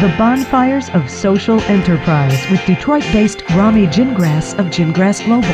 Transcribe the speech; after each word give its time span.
The 0.00 0.14
Bonfires 0.16 0.88
of 0.90 1.10
Social 1.10 1.60
Enterprise 1.62 2.48
with 2.52 2.64
Detroit 2.66 3.02
based 3.10 3.42
Romy 3.56 3.88
Gingras 3.88 4.56
of 4.56 4.66
Gingras 4.66 5.24
Global. 5.24 5.48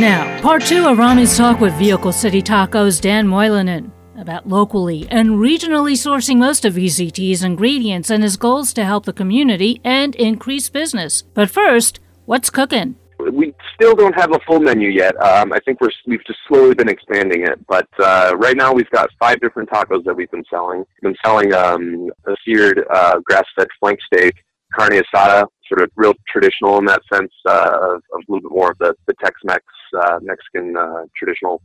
Now, 0.00 0.40
part 0.42 0.62
two 0.62 0.86
of 0.86 0.98
Romy's 0.98 1.36
talk 1.36 1.58
with 1.58 1.74
Vehicle 1.74 2.12
City 2.12 2.40
Tacos' 2.40 3.00
Dan 3.00 3.26
Moilanen 3.26 3.90
about 4.16 4.48
locally 4.48 5.08
and 5.10 5.30
regionally 5.30 5.94
sourcing 5.94 6.36
most 6.36 6.64
of 6.64 6.74
VCT's 6.74 7.42
ingredients 7.42 8.10
and 8.10 8.22
his 8.22 8.36
goals 8.36 8.72
to 8.74 8.84
help 8.84 9.06
the 9.06 9.12
community 9.12 9.80
and 9.82 10.14
increase 10.14 10.68
business. 10.68 11.22
But 11.22 11.50
first, 11.50 11.98
what's 12.26 12.50
cooking? 12.50 12.94
We 13.32 13.54
still 13.74 13.94
don't 13.94 14.14
have 14.14 14.32
a 14.32 14.38
full 14.46 14.60
menu 14.60 14.88
yet. 14.88 15.16
Um, 15.22 15.52
I 15.52 15.60
think 15.60 15.80
we're 15.80 15.90
we've 16.06 16.24
just 16.24 16.38
slowly 16.48 16.74
been 16.74 16.88
expanding 16.88 17.46
it, 17.46 17.58
but 17.66 17.88
uh, 17.98 18.34
right 18.36 18.56
now 18.56 18.72
we've 18.72 18.90
got 18.90 19.10
five 19.18 19.40
different 19.40 19.68
tacos 19.70 20.04
that 20.04 20.14
we've 20.14 20.30
been 20.30 20.44
selling. 20.50 20.78
We've 20.78 21.12
been 21.12 21.16
selling 21.24 21.52
um, 21.54 22.10
a 22.26 22.34
seared 22.44 22.84
uh, 22.92 23.20
grass-fed 23.20 23.68
flank 23.80 23.98
steak, 24.12 24.34
carne 24.72 24.92
asada, 24.92 25.46
sort 25.68 25.82
of 25.82 25.90
real 25.96 26.14
traditional 26.28 26.78
in 26.78 26.84
that 26.86 27.02
sense 27.12 27.32
uh, 27.46 27.78
of, 27.82 28.02
of 28.12 28.20
a 28.28 28.32
little 28.32 28.48
bit 28.48 28.56
more 28.56 28.70
of 28.72 28.78
the, 28.78 28.94
the 29.06 29.14
Tex-Mex 29.22 29.64
uh, 30.00 30.18
Mexican 30.22 30.76
uh, 30.76 31.04
traditional 31.16 31.62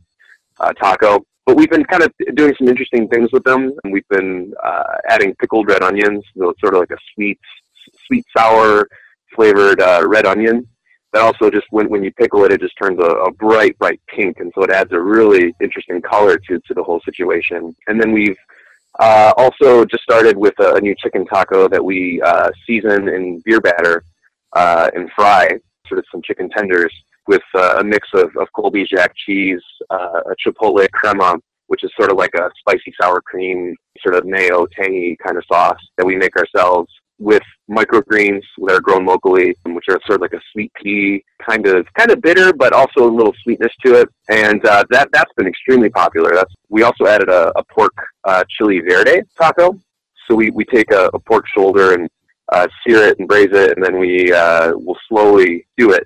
uh, 0.60 0.72
taco. 0.74 1.24
But 1.46 1.56
we've 1.56 1.70
been 1.70 1.84
kind 1.84 2.02
of 2.02 2.12
doing 2.34 2.54
some 2.58 2.68
interesting 2.68 3.08
things 3.08 3.30
with 3.32 3.44
them. 3.44 3.72
And 3.82 3.92
we've 3.92 4.06
been 4.08 4.52
uh, 4.62 4.82
adding 5.08 5.34
pickled 5.36 5.68
red 5.68 5.82
onions, 5.82 6.24
so 6.36 6.54
sort 6.60 6.74
of 6.74 6.80
like 6.80 6.90
a 6.90 6.98
sweet, 7.14 7.40
sweet 8.06 8.24
sour 8.36 8.88
flavored 9.34 9.80
uh, 9.80 10.04
red 10.06 10.26
onion 10.26 10.68
that 11.12 11.22
also 11.22 11.50
just 11.50 11.66
when 11.70 11.88
when 11.88 12.04
you 12.04 12.12
pickle 12.12 12.44
it, 12.44 12.52
it 12.52 12.60
just 12.60 12.74
turns 12.80 12.98
a, 13.00 13.06
a, 13.06 13.32
bright, 13.32 13.76
bright 13.78 14.00
pink, 14.14 14.38
and 14.38 14.52
so 14.54 14.62
it 14.62 14.70
adds 14.70 14.92
a 14.92 15.00
really 15.00 15.54
interesting 15.60 16.00
color 16.00 16.36
to 16.36 16.60
to 16.60 16.74
the 16.74 16.82
whole 16.82 17.00
situation. 17.04 17.74
And 17.88 18.00
then 18.00 18.12
we've 18.12 18.36
uh, 18.98 19.32
also 19.36 19.84
just 19.84 20.02
started 20.02 20.36
with 20.36 20.54
a, 20.60 20.74
a, 20.74 20.80
new 20.80 20.94
chicken 20.96 21.24
taco 21.26 21.68
that 21.68 21.84
we 21.84 22.20
uh, 22.22 22.50
season 22.66 23.08
in 23.08 23.40
beer 23.44 23.60
batter 23.60 24.04
uh, 24.54 24.90
and 24.94 25.10
fry, 25.14 25.48
sort 25.88 25.98
of 25.98 26.04
some 26.10 26.22
chicken 26.22 26.48
tenders 26.50 26.92
with 27.26 27.42
uh, 27.54 27.76
a 27.78 27.84
mix 27.84 28.08
of, 28.14 28.30
of 28.36 28.48
Colby 28.54 28.84
Jack 28.84 29.12
cheese, 29.26 29.62
uh, 29.90 30.20
a 30.26 30.34
chipotle 30.44 30.90
crema, 30.90 31.36
which 31.68 31.84
is 31.84 31.90
sort 31.96 32.10
of 32.10 32.18
like 32.18 32.34
a 32.34 32.50
spicy 32.58 32.92
sour 33.00 33.20
cream, 33.20 33.76
sort 34.00 34.16
of 34.16 34.26
mayo 34.26 34.66
tangy 34.66 35.16
kind 35.24 35.36
of 35.38 35.44
sauce 35.50 35.80
that 35.96 36.04
we 36.06 36.16
make 36.16 36.36
ourselves 36.36 36.90
with 37.20 37.42
microgreens 37.70 38.42
that 38.66 38.74
are 38.74 38.80
grown 38.80 39.04
locally, 39.04 39.54
which 39.66 39.84
are 39.88 40.00
sort 40.06 40.16
of 40.16 40.22
like 40.22 40.32
a 40.32 40.40
sweet 40.52 40.72
pea, 40.82 41.22
kind 41.48 41.66
of 41.66 41.86
kind 41.96 42.10
of 42.10 42.20
bitter, 42.20 42.52
but 42.52 42.72
also 42.72 43.08
a 43.08 43.12
little 43.12 43.34
sweetness 43.42 43.72
to 43.84 44.00
it. 44.00 44.08
And 44.28 44.64
uh, 44.66 44.84
that 44.90 45.10
that's 45.12 45.32
been 45.36 45.46
extremely 45.46 45.90
popular. 45.90 46.30
That's 46.34 46.52
we 46.70 46.82
also 46.82 47.06
added 47.06 47.28
a, 47.28 47.52
a 47.56 47.64
pork 47.64 47.94
uh, 48.24 48.42
chili 48.48 48.80
verde 48.80 49.22
taco. 49.38 49.78
So 50.26 50.34
we, 50.34 50.50
we 50.50 50.64
take 50.64 50.90
a, 50.92 51.10
a 51.12 51.18
pork 51.18 51.44
shoulder 51.54 51.92
and 51.94 52.08
uh, 52.52 52.66
sear 52.86 53.02
it 53.08 53.18
and 53.18 53.28
braise 53.28 53.50
it, 53.52 53.76
and 53.76 53.84
then 53.84 53.98
we 53.98 54.32
uh, 54.32 54.72
will 54.74 54.98
slowly 55.08 55.66
do 55.76 55.92
it 55.92 56.04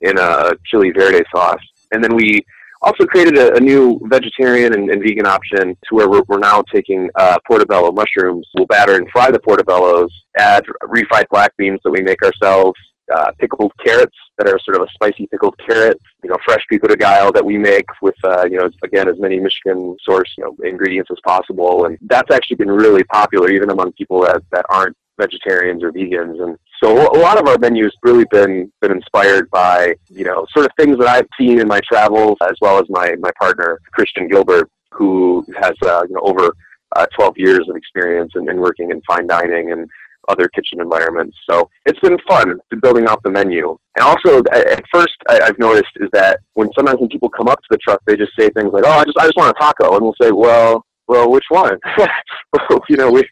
in 0.00 0.18
a 0.18 0.52
chili 0.66 0.90
verde 0.90 1.24
sauce. 1.34 1.62
And 1.92 2.02
then 2.02 2.16
we 2.16 2.44
also 2.86 3.04
created 3.04 3.36
a, 3.36 3.56
a 3.56 3.60
new 3.60 4.00
vegetarian 4.04 4.72
and, 4.72 4.90
and, 4.90 5.02
vegan 5.02 5.26
option 5.26 5.76
to 5.88 5.94
where 5.94 6.08
we're, 6.08 6.22
we're 6.28 6.38
now 6.38 6.62
taking 6.72 7.10
uh, 7.16 7.36
portobello 7.46 7.90
mushrooms. 7.90 8.46
We'll 8.54 8.66
batter 8.66 8.94
and 8.94 9.08
fry 9.10 9.32
the 9.32 9.40
portobellos, 9.40 10.08
add 10.38 10.64
refried 10.82 11.28
black 11.30 11.52
beans 11.56 11.80
that 11.84 11.90
we 11.90 12.00
make 12.00 12.22
ourselves, 12.22 12.78
uh, 13.12 13.32
pickled 13.38 13.72
carrots 13.84 14.16
that 14.38 14.48
are 14.48 14.58
sort 14.60 14.76
of 14.76 14.82
a 14.82 14.92
spicy 14.94 15.26
pickled 15.26 15.54
carrot, 15.66 16.00
you 16.22 16.30
know, 16.30 16.36
fresh 16.44 16.64
pico 16.70 16.86
de 16.86 16.96
gallo 16.96 17.32
that 17.32 17.44
we 17.44 17.58
make 17.58 17.86
with, 18.02 18.14
uh, 18.24 18.44
you 18.44 18.58
know, 18.58 18.68
again, 18.84 19.08
as 19.08 19.18
many 19.18 19.40
Michigan 19.40 19.96
source, 20.02 20.32
you 20.38 20.44
know, 20.44 20.56
ingredients 20.64 21.10
as 21.10 21.18
possible. 21.26 21.86
And 21.86 21.98
that's 22.02 22.32
actually 22.32 22.56
been 22.56 22.70
really 22.70 23.04
popular 23.04 23.50
even 23.50 23.70
among 23.70 23.92
people 23.92 24.22
that, 24.22 24.42
that 24.52 24.64
aren't 24.70 24.96
vegetarians 25.18 25.82
or 25.82 25.92
vegans. 25.92 26.42
And 26.42 26.58
so 26.82 27.10
a 27.14 27.18
lot 27.18 27.38
of 27.38 27.48
our 27.48 27.58
menus 27.58 27.92
really 28.02 28.26
been 28.30 28.70
been 28.80 28.92
inspired 28.92 29.50
by 29.50 29.94
you 30.08 30.24
know 30.24 30.46
sort 30.52 30.66
of 30.66 30.72
things 30.78 30.98
that 30.98 31.08
I've 31.08 31.28
seen 31.38 31.60
in 31.60 31.68
my 31.68 31.80
travels, 31.90 32.36
as 32.42 32.56
well 32.60 32.78
as 32.78 32.84
my 32.88 33.14
my 33.20 33.30
partner 33.38 33.80
Christian 33.92 34.28
Gilbert, 34.28 34.70
who 34.92 35.44
has 35.60 35.74
uh, 35.84 36.02
you 36.08 36.14
know 36.14 36.22
over 36.22 36.52
uh, 36.94 37.06
12 37.14 37.34
years 37.36 37.66
of 37.68 37.76
experience 37.76 38.32
in, 38.36 38.48
in 38.48 38.58
working 38.58 38.90
in 38.90 39.02
fine 39.06 39.26
dining 39.26 39.72
and 39.72 39.88
other 40.28 40.48
kitchen 40.48 40.80
environments. 40.80 41.36
So 41.48 41.68
it's 41.84 42.00
been 42.00 42.18
fun 42.28 42.58
building 42.82 43.06
out 43.06 43.22
the 43.22 43.30
menu. 43.30 43.76
And 43.96 44.04
also, 44.04 44.42
at 44.52 44.82
first, 44.92 45.14
I, 45.28 45.44
have 45.44 45.58
noticed 45.58 45.92
is 45.96 46.08
that 46.12 46.40
when 46.54 46.68
sometimes 46.74 47.00
when 47.00 47.08
people 47.08 47.28
come 47.28 47.48
up 47.48 47.60
to 47.60 47.68
the 47.70 47.78
truck, 47.78 48.00
they 48.06 48.16
just 48.16 48.32
say 48.38 48.48
things 48.50 48.72
like, 48.72 48.84
"Oh, 48.86 48.90
I 48.90 49.04
just 49.04 49.18
I 49.18 49.24
just 49.24 49.36
want 49.36 49.56
a 49.56 49.60
taco," 49.60 49.94
and 49.94 50.02
we'll 50.02 50.14
say, 50.20 50.30
"Well, 50.32 50.84
well, 51.06 51.30
which 51.30 51.44
one?" 51.48 51.78
you 52.88 52.96
know, 52.96 53.10
we 53.10 53.22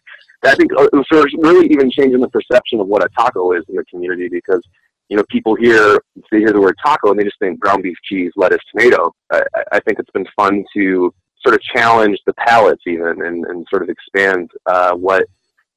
I 0.44 0.54
think 0.54 0.72
uh, 0.76 0.88
so 1.12 1.24
really 1.38 1.66
even 1.68 1.90
changing 1.90 2.20
the 2.20 2.28
perception 2.28 2.80
of 2.80 2.86
what 2.86 3.04
a 3.04 3.08
taco 3.16 3.52
is 3.52 3.64
in 3.68 3.76
the 3.76 3.84
community 3.84 4.28
because 4.28 4.62
you 5.08 5.16
know 5.16 5.24
people 5.30 5.54
hear 5.54 5.98
they 6.30 6.38
hear 6.38 6.52
the 6.52 6.60
word 6.60 6.76
taco 6.84 7.10
and 7.10 7.18
they 7.18 7.24
just 7.24 7.38
think 7.38 7.60
ground 7.60 7.82
beef, 7.82 7.96
cheese, 8.04 8.32
lettuce, 8.36 8.60
tomato. 8.70 9.12
I, 9.32 9.42
I 9.72 9.80
think 9.80 9.98
it's 9.98 10.10
been 10.10 10.26
fun 10.36 10.64
to 10.76 11.12
sort 11.44 11.54
of 11.54 11.62
challenge 11.62 12.18
the 12.26 12.34
palates 12.34 12.82
even 12.86 13.22
and, 13.22 13.44
and 13.44 13.66
sort 13.68 13.82
of 13.82 13.88
expand 13.88 14.50
uh, 14.66 14.94
what 14.94 15.26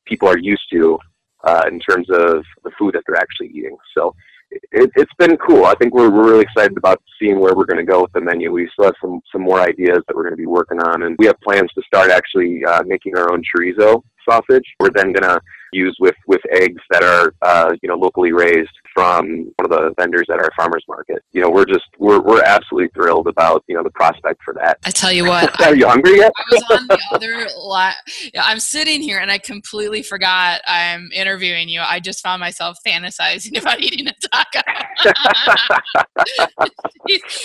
people 0.05 0.27
are 0.27 0.37
used 0.37 0.63
to 0.71 0.97
uh, 1.43 1.63
in 1.67 1.79
terms 1.79 2.09
of 2.09 2.43
the 2.63 2.71
food 2.77 2.95
that 2.95 3.03
they're 3.05 3.17
actually 3.17 3.47
eating. 3.47 3.75
So 3.95 4.15
it, 4.51 4.91
has 4.95 5.07
been 5.17 5.37
cool. 5.37 5.65
I 5.65 5.75
think 5.75 5.93
we're, 5.93 6.09
we're 6.09 6.29
really 6.29 6.43
excited 6.43 6.77
about 6.77 7.01
seeing 7.19 7.39
where 7.39 7.55
we're 7.55 7.65
going 7.65 7.83
to 7.85 7.91
go 7.91 8.01
with 8.01 8.11
the 8.13 8.21
menu. 8.21 8.51
We 8.51 8.69
still 8.73 8.85
have 8.85 8.95
some, 9.01 9.21
some 9.31 9.41
more 9.41 9.59
ideas 9.59 9.99
that 10.07 10.15
we're 10.15 10.23
going 10.23 10.33
to 10.33 10.37
be 10.37 10.45
working 10.45 10.79
on, 10.79 11.03
and 11.03 11.15
we 11.19 11.25
have 11.25 11.39
plans 11.41 11.71
to 11.73 11.81
start 11.83 12.11
actually 12.11 12.63
uh, 12.65 12.83
making 12.85 13.17
our 13.17 13.31
own 13.31 13.41
chorizo 13.43 14.01
sausage. 14.29 14.65
We're 14.79 14.91
then 14.93 15.13
going 15.13 15.23
to 15.23 15.39
use 15.73 15.95
with, 15.99 16.15
with 16.27 16.41
eggs 16.51 16.81
that 16.91 17.03
are, 17.03 17.33
uh, 17.41 17.73
you 17.81 17.89
know, 17.89 17.95
locally 17.95 18.31
raised 18.31 18.69
from 18.97 19.51
one 19.57 19.65
of 19.65 19.69
the 19.69 19.93
vendors 19.99 20.25
at 20.33 20.39
our 20.39 20.49
farmers 20.57 20.83
market. 20.87 21.21
You 21.31 21.41
know, 21.41 21.51
we're 21.51 21.65
just, 21.65 21.85
we're, 21.99 22.19
we're 22.19 22.41
absolutely 22.41 22.89
thrilled 22.95 23.27
about, 23.27 23.63
you 23.67 23.75
know, 23.75 23.83
the 23.83 23.91
prospect 23.91 24.41
for 24.43 24.55
that. 24.55 24.79
I 24.85 24.89
tell 24.89 25.11
you 25.11 25.25
what. 25.25 25.61
are 25.67 25.75
you 25.75 25.87
hungry 25.87 26.17
yet? 26.17 26.31
I 26.35 26.43
was 26.49 26.63
on 26.71 26.87
the 26.87 26.99
other 27.11 27.47
line. 27.59 27.93
Yeah, 28.33 28.41
I'm 28.43 28.59
sitting 28.59 29.03
here 29.03 29.19
and 29.19 29.29
I 29.29 29.37
completely 29.37 30.01
forgot 30.01 30.61
I'm 30.67 31.11
interviewing 31.13 31.69
you. 31.69 31.79
I 31.79 31.99
just 31.99 32.23
found 32.23 32.39
myself 32.39 32.79
fantasizing 32.85 33.61
about 33.61 33.81
eating 33.81 34.07
a 34.07 34.13
taco. 34.31 34.61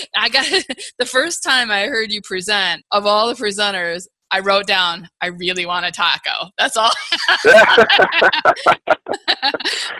I 0.16 0.30
got 0.30 0.46
the 0.98 1.04
first 1.04 1.42
time 1.42 1.70
I 1.70 1.84
heard 1.84 2.10
you 2.10 2.22
present 2.22 2.82
of 2.92 3.04
all 3.04 3.28
the 3.28 3.34
presenters, 3.34 4.06
I 4.32 4.40
wrote 4.40 4.66
down, 4.66 5.08
I 5.20 5.26
really 5.26 5.66
want 5.66 5.84
a 5.84 5.90
taco. 5.90 6.48
That's 6.58 6.76
all. 6.76 6.90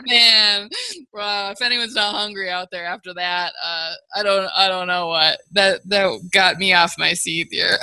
Man, 0.06 0.70
wow, 1.12 1.50
if 1.50 1.60
anyone's 1.60 1.94
not 1.94 2.15
hungry 2.15 2.48
out 2.48 2.69
there 2.72 2.87
after 2.87 3.12
that, 3.15 3.53
uh, 3.62 3.93
I 4.16 4.22
don't, 4.22 4.48
I 4.56 4.69
don't 4.69 4.87
know 4.87 5.09
what 5.09 5.38
that 5.53 5.87
that 5.88 6.19
got 6.32 6.56
me 6.56 6.72
off 6.72 6.94
my 6.98 7.12
seat 7.12 7.48
here. 7.50 7.76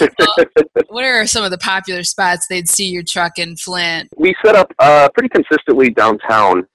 well, 0.18 0.34
what 0.88 1.04
are 1.04 1.26
some 1.26 1.44
of 1.44 1.52
the 1.52 1.58
popular 1.58 2.02
spots 2.02 2.48
they'd 2.48 2.68
see 2.68 2.88
your 2.88 3.04
truck 3.04 3.38
in 3.38 3.56
Flint? 3.56 4.08
We 4.16 4.34
set 4.44 4.56
up 4.56 4.72
uh, 4.80 5.08
pretty 5.14 5.28
consistently 5.28 5.90
downtown 5.90 6.66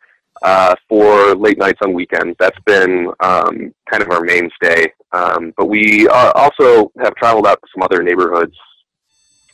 uh, 0.42 0.76
for 0.88 1.36
late 1.36 1.58
nights 1.58 1.80
on 1.84 1.94
weekends. 1.94 2.36
That's 2.40 2.60
been 2.66 3.12
um, 3.20 3.74
kind 3.90 4.04
of 4.04 4.10
our 4.12 4.22
mainstay. 4.22 4.88
Um, 5.12 5.54
but 5.58 5.66
we 5.66 6.08
uh, 6.08 6.32
also 6.36 6.92
have 7.00 7.16
traveled 7.16 7.48
out 7.48 7.62
to 7.62 7.68
some 7.74 7.84
other 7.84 8.04
neighborhoods. 8.04 8.56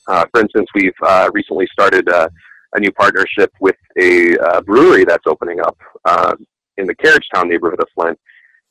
Uh, 0.08 0.26
for 0.32 0.42
instance, 0.42 0.68
we've 0.74 0.94
uh, 1.04 1.30
recently 1.34 1.68
started 1.72 2.08
a, 2.10 2.30
a, 2.74 2.80
new 2.80 2.92
partnership 2.92 3.52
with 3.62 3.76
a 4.02 4.36
uh, 4.40 4.62
brewery 4.62 5.06
that's 5.06 5.28
opening 5.28 5.62
up 5.62 5.78
uh, 6.06 6.34
in 6.78 6.88
the 6.88 6.96
Carriagetown 6.96 7.48
neighborhood 7.48 7.80
of 7.80 7.88
Flint. 7.94 8.20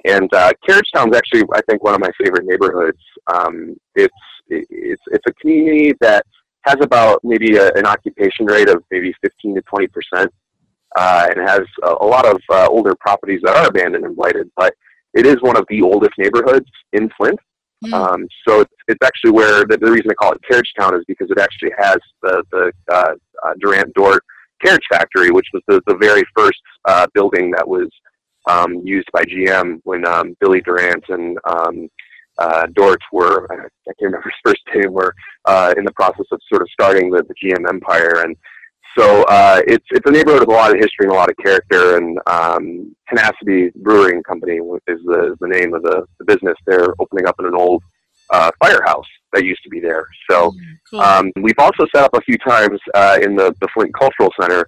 And 0.04 0.32
uh, 0.34 0.52
Carriagetown 0.68 1.10
is 1.12 1.16
actually, 1.16 1.44
I 1.54 1.60
think, 1.68 1.84
one 1.84 1.94
of 1.94 2.00
my 2.00 2.10
favorite 2.22 2.46
neighborhoods. 2.46 2.98
Um, 3.32 3.76
it's 3.94 4.14
it's 4.48 5.02
it's 5.12 5.24
a 5.28 5.32
community 5.34 5.94
that 6.00 6.26
has 6.62 6.76
about 6.80 7.20
maybe 7.22 7.56
a, 7.56 7.70
an 7.74 7.86
occupation 7.86 8.46
rate 8.46 8.68
of 8.68 8.82
maybe 8.90 9.14
15 9.22 9.54
to 9.54 9.62
20 9.62 9.86
percent 9.88 10.34
uh, 10.96 11.28
and 11.30 11.48
has 11.48 11.62
a, 11.82 11.94
a 12.00 12.06
lot 12.06 12.26
of 12.26 12.40
uh, 12.50 12.68
older 12.68 12.94
properties 12.96 13.40
that 13.44 13.56
are 13.56 13.68
abandoned 13.68 14.04
and 14.04 14.16
blighted. 14.16 14.50
But 14.56 14.74
it 15.14 15.26
is 15.26 15.36
one 15.40 15.56
of 15.56 15.66
the 15.68 15.82
oldest 15.82 16.12
neighborhoods 16.18 16.70
in 16.92 17.10
Flint. 17.16 17.38
Mm. 17.84 17.92
Um, 17.92 18.28
so 18.46 18.60
it's, 18.60 18.74
it's 18.88 19.06
actually 19.06 19.30
where 19.30 19.64
the, 19.64 19.78
the 19.78 19.90
reason 19.90 20.10
I 20.10 20.14
call 20.14 20.32
it 20.32 20.40
Carriage 20.48 20.72
Town 20.78 20.94
is 20.94 21.04
because 21.08 21.30
it 21.30 21.38
actually 21.38 21.72
has 21.78 21.96
the 22.22 22.42
the 22.52 22.72
uh, 22.92 23.14
uh, 23.42 23.52
Durant 23.60 23.94
Dort 23.94 24.22
carriage 24.62 24.84
factory, 24.90 25.30
which 25.30 25.46
was 25.54 25.62
the, 25.66 25.80
the 25.86 25.96
very 25.96 26.22
first 26.36 26.60
uh, 26.84 27.06
building 27.14 27.50
that 27.52 27.66
was 27.66 27.88
um, 28.48 28.74
used 28.84 29.08
by 29.12 29.24
GM 29.24 29.80
when 29.84 30.06
um, 30.06 30.36
Billy 30.40 30.60
Durant 30.60 31.04
and 31.08 31.38
um, 31.48 31.88
uh, 32.38 32.66
Dort 32.74 33.00
were 33.12 33.46
I 33.50 33.92
can't 33.98 34.12
remember 34.12 34.30
his 34.30 34.52
first 34.52 34.60
name 34.74 34.92
were 34.92 35.14
uh, 35.44 35.74
in 35.76 35.84
the 35.84 35.92
process 35.92 36.26
of 36.32 36.40
sort 36.48 36.62
of 36.62 36.68
starting 36.72 37.10
the, 37.10 37.22
the 37.22 37.34
GM 37.42 37.68
empire 37.68 38.22
and 38.24 38.36
so 38.98 39.24
uh, 39.24 39.60
it's 39.66 39.84
it's 39.90 40.08
a 40.08 40.10
neighborhood 40.10 40.40
with 40.40 40.48
a 40.48 40.52
lot 40.52 40.70
of 40.70 40.76
history 40.76 41.06
and 41.06 41.12
a 41.12 41.14
lot 41.14 41.30
of 41.30 41.36
character. 41.36 41.96
And 41.96 42.18
um, 42.26 42.94
Tenacity 43.08 43.70
Brewing 43.76 44.22
Company 44.22 44.56
is 44.56 45.00
the, 45.04 45.36
the 45.40 45.48
name 45.48 45.74
of 45.74 45.82
the, 45.82 46.04
the 46.18 46.24
business. 46.24 46.56
They're 46.66 46.94
opening 46.98 47.26
up 47.26 47.36
in 47.38 47.46
an 47.46 47.54
old 47.54 47.82
uh, 48.30 48.50
firehouse 48.58 49.06
that 49.32 49.44
used 49.44 49.62
to 49.62 49.70
be 49.70 49.80
there. 49.80 50.06
So 50.28 50.50
mm, 50.50 50.56
cool. 50.90 51.00
um, 51.00 51.32
we've 51.40 51.58
also 51.58 51.86
set 51.94 52.04
up 52.04 52.14
a 52.14 52.20
few 52.22 52.36
times 52.38 52.78
uh, 52.94 53.18
in 53.22 53.36
the, 53.36 53.54
the 53.60 53.68
Flint 53.74 53.92
Cultural 53.94 54.32
Center 54.40 54.66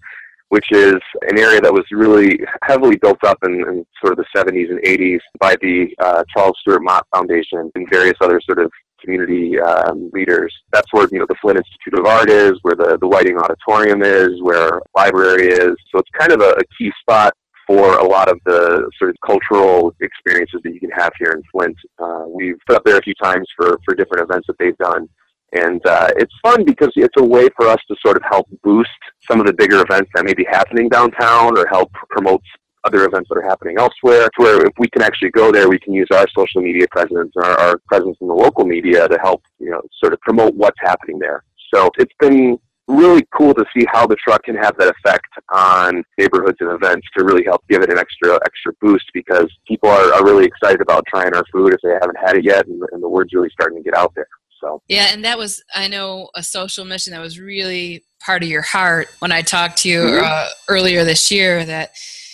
which 0.53 0.71
is 0.71 1.01
an 1.23 1.39
area 1.39 1.63
that 1.63 1.73
was 1.73 1.87
really 1.91 2.39
heavily 2.63 2.97
built 2.97 3.25
up 3.25 3.39
in, 3.43 3.55
in 3.55 3.87
sort 4.05 4.13
of 4.13 4.19
the 4.19 4.39
70s 4.39 4.69
and 4.69 4.79
80s 4.83 5.21
by 5.41 5.57
the 5.63 5.89
uh, 5.99 6.23
Charles 6.29 6.59
Stewart 6.61 6.83
Mott 6.83 7.07
Foundation 7.11 7.71
and 7.75 7.89
various 7.91 8.19
other 8.21 8.39
sort 8.45 8.59
of 8.59 8.71
community 9.02 9.58
um, 9.60 10.10
leaders. 10.12 10.54
That's 10.72 10.87
where 10.93 11.08
you 11.10 11.19
know 11.19 11.26
the 11.28 11.37
Flint 11.40 11.58
Institute 11.58 11.99
of 11.99 12.06
Art 12.06 12.31
is, 12.31 12.52
where 12.62 12.75
the 12.75 12.99
the 13.00 13.08
Whiting 13.08 13.38
Auditorium 13.38 14.02
is, 14.02 14.31
where 14.43 14.81
library 14.96 15.49
is. 15.49 15.75
So 15.90 15.99
it's 15.99 16.10
kind 16.19 16.32
of 16.32 16.40
a, 16.40 16.50
a 16.50 16.64
key 16.78 16.90
spot 17.00 17.34
for 17.66 17.99
a 17.99 18.04
lot 18.04 18.28
of 18.28 18.38
the 18.44 18.90
sort 18.99 19.10
of 19.10 19.16
cultural 19.25 19.94
experiences 20.00 20.60
that 20.64 20.75
you 20.75 20.81
can 20.81 20.90
have 20.90 21.12
here 21.19 21.32
in 21.32 21.43
Flint. 21.52 21.76
Uh, 21.99 22.25
we've 22.28 22.58
been 22.66 22.76
up 22.76 22.84
there 22.84 22.99
a 22.99 23.02
few 23.02 23.14
times 23.22 23.46
for, 23.56 23.78
for 23.84 23.94
different 23.94 24.28
events 24.28 24.46
that 24.46 24.56
they've 24.58 24.76
done. 24.78 25.08
And 25.54 25.84
uh, 25.87 26.08
it's 26.16 26.32
fun 26.43 26.64
because 26.64 26.90
it's 26.96 27.14
a 27.19 27.25
way 27.25 27.49
for 27.56 27.69
us 27.69 27.78
to 27.88 27.96
sort 28.04 28.16
of 28.16 28.22
help 28.28 28.49
boost 28.62 28.88
some 29.28 29.38
of 29.38 29.46
the 29.46 29.52
bigger 29.52 29.82
events 29.82 30.10
that 30.14 30.25
may 30.25 30.34
be 30.34 30.46
happening 30.50 30.88
downtown 30.88 31.58
or 31.58 31.66
help 31.69 31.93
promote 32.08 32.43
other 32.84 33.05
events 33.05 33.29
that 33.29 33.38
are 33.38 33.49
happening 33.49 33.76
elsewhere. 33.79 34.29
To 34.37 34.43
where 34.43 34.67
if 34.67 34.73
we 34.79 34.88
can 34.88 35.02
actually 35.02 35.31
go 35.31 35.52
there, 35.52 35.69
we 35.69 35.79
can 35.79 35.93
use 35.93 36.08
our 36.12 36.26
social 36.37 36.62
media 36.62 36.87
presence, 36.90 37.32
our, 37.37 37.58
our 37.58 37.79
presence 37.87 38.17
in 38.20 38.29
the 38.29 38.34
local 38.34 38.64
media 38.64 39.08
to 39.08 39.19
help, 39.19 39.43
you 39.58 39.70
know, 39.70 39.82
sort 40.02 40.12
of 40.12 40.20
promote 40.20 40.55
what's 40.55 40.79
happening 40.81 41.19
there. 41.19 41.44
So 41.73 41.90
it's 41.99 42.14
been 42.20 42.58
really 42.88 43.26
cool 43.37 43.55
to 43.55 43.64
see 43.76 43.87
how 43.93 44.06
the 44.06 44.17
truck 44.17 44.43
can 44.44 44.56
have 44.56 44.76
that 44.76 44.88
effect 44.88 45.29
on 45.52 46.02
neighborhoods 46.19 46.58
and 46.61 46.70
events 46.70 47.06
to 47.17 47.25
really 47.25 47.44
help 47.44 47.62
give 47.69 47.82
it 47.82 47.90
an 47.90 47.99
extra 47.99 48.34
extra 48.44 48.73
boost 48.81 49.05
because 49.14 49.46
people 49.67 49.88
are, 49.88 50.12
are 50.12 50.25
really 50.25 50.44
excited 50.44 50.81
about 50.81 51.05
trying 51.06 51.35
our 51.35 51.44
food 51.52 51.73
if 51.73 51.81
they 51.82 51.93
haven't 51.93 52.17
had 52.19 52.37
it 52.37 52.44
yet 52.44 52.67
and, 52.67 52.82
and 52.93 53.02
the 53.02 53.08
word's 53.08 53.32
really 53.32 53.50
starting 53.52 53.78
to 53.78 53.85
get 53.85 53.96
out 53.96 54.12
there 54.17 54.26
so 54.61 54.82
yeah 54.88 55.08
and 55.12 55.25
that 55.25 55.38
was 55.38 55.62
i 55.75 55.87
know 55.87 56.28
a 56.35 56.43
social 56.43 56.85
mission 56.85 57.12
that 57.12 57.20
was 57.20 57.38
really 57.38 58.05
part 58.20 58.43
of 58.43 58.49
your 58.49 58.62
heart 58.62 59.08
when 59.20 59.31
i 59.31 59.40
talked 59.40 59.78
to 59.78 59.88
you 59.88 60.00
mm-hmm. 60.00 60.25
uh, 60.25 60.46
earlier 60.69 61.05
this 61.05 61.31
year 61.31 61.64
that 61.64 61.93